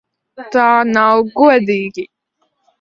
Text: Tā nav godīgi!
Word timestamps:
Tā 0.55 0.63
nav 0.95 1.23
godīgi! 1.43 2.09